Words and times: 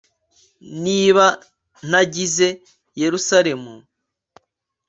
niba 0.83 1.25
ntagize 1.87 2.47
yeruzalemu 2.99 3.73